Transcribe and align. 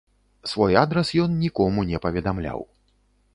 Свой 0.51 0.77
адрас 0.83 1.11
ён 1.25 1.35
нікому 1.43 1.85
не 1.91 2.01
паведамляў. 2.07 2.59